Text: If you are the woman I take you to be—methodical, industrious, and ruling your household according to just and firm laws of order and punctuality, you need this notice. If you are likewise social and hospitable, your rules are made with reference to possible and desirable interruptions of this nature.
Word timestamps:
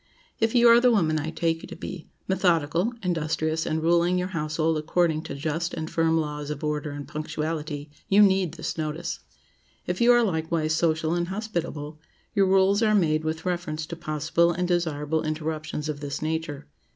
If 0.39 0.55
you 0.55 0.67
are 0.67 0.79
the 0.79 0.89
woman 0.89 1.19
I 1.19 1.29
take 1.29 1.61
you 1.61 1.67
to 1.67 1.75
be—methodical, 1.75 2.91
industrious, 3.03 3.67
and 3.67 3.83
ruling 3.83 4.17
your 4.17 4.29
household 4.29 4.79
according 4.79 5.21
to 5.25 5.35
just 5.35 5.75
and 5.75 5.91
firm 5.91 6.17
laws 6.19 6.49
of 6.49 6.63
order 6.63 6.89
and 6.89 7.07
punctuality, 7.07 7.91
you 8.09 8.23
need 8.23 8.55
this 8.55 8.79
notice. 8.79 9.19
If 9.85 10.01
you 10.01 10.11
are 10.11 10.23
likewise 10.23 10.73
social 10.73 11.13
and 11.13 11.27
hospitable, 11.27 11.99
your 12.33 12.47
rules 12.47 12.81
are 12.81 12.95
made 12.95 13.23
with 13.23 13.45
reference 13.45 13.85
to 13.85 13.95
possible 13.95 14.51
and 14.51 14.67
desirable 14.67 15.21
interruptions 15.21 15.87
of 15.87 15.99
this 15.99 16.19
nature. 16.19 16.65